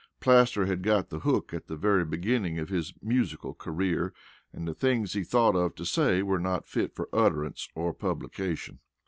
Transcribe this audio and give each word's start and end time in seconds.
Plaster 0.19 0.65
had 0.65 0.81
got 0.81 1.09
the 1.11 1.19
hook 1.19 1.53
at 1.53 1.67
the 1.67 1.75
very 1.75 2.03
beginning 2.03 2.57
of 2.57 2.69
his 2.69 2.91
musical 3.03 3.53
career, 3.53 4.15
and 4.51 4.67
the 4.67 4.73
things 4.73 5.13
he 5.13 5.23
thought 5.23 5.55
of 5.55 5.75
to 5.75 5.85
say 5.85 6.23
were 6.23 6.39
not 6.39 6.65
fit 6.67 6.95
for 6.95 7.07
utterance 7.13 7.69
or 7.75 7.93
publication. 7.93 8.79